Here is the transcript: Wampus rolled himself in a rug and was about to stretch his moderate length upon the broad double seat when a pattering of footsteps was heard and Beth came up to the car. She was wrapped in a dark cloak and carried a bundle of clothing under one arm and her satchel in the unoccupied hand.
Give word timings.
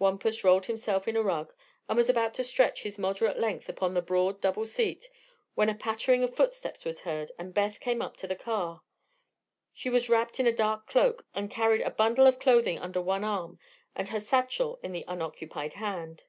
Wampus 0.00 0.42
rolled 0.42 0.66
himself 0.66 1.06
in 1.06 1.14
a 1.14 1.22
rug 1.22 1.54
and 1.88 1.96
was 1.96 2.08
about 2.08 2.34
to 2.34 2.42
stretch 2.42 2.82
his 2.82 2.98
moderate 2.98 3.38
length 3.38 3.68
upon 3.68 3.94
the 3.94 4.02
broad 4.02 4.40
double 4.40 4.66
seat 4.66 5.08
when 5.54 5.68
a 5.68 5.74
pattering 5.76 6.24
of 6.24 6.34
footsteps 6.34 6.84
was 6.84 7.02
heard 7.02 7.30
and 7.38 7.54
Beth 7.54 7.78
came 7.78 8.02
up 8.02 8.16
to 8.16 8.26
the 8.26 8.34
car. 8.34 8.82
She 9.72 9.88
was 9.88 10.08
wrapped 10.10 10.40
in 10.40 10.48
a 10.48 10.52
dark 10.52 10.88
cloak 10.88 11.28
and 11.32 11.48
carried 11.48 11.82
a 11.82 11.90
bundle 11.92 12.26
of 12.26 12.40
clothing 12.40 12.80
under 12.80 13.00
one 13.00 13.22
arm 13.22 13.60
and 13.94 14.08
her 14.08 14.18
satchel 14.18 14.80
in 14.82 14.90
the 14.90 15.04
unoccupied 15.06 15.74
hand. 15.74 16.24